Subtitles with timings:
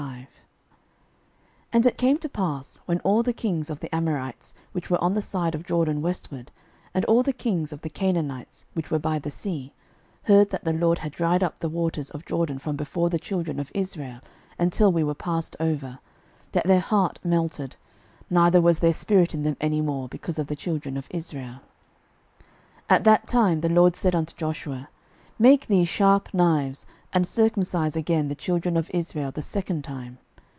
[1.71, 5.01] 06:005:001 And it came to pass, when all the kings of the Amorites, which were
[5.01, 6.51] on the side of Jordan westward,
[6.93, 9.71] and all the kings of the Canaanites, which were by the sea,
[10.23, 13.57] heard that the LORD had dried up the waters of Jordan from before the children
[13.57, 14.19] of Israel,
[14.59, 15.99] until we were passed over,
[16.51, 17.77] that their heart melted,
[18.29, 21.61] neither was there spirit in them any more, because of the children of Israel.
[22.89, 24.89] 06:005:002 At that time the LORD said unto Joshua,
[25.39, 30.17] Make thee sharp knives, and circumcise again the children of Israel the second time.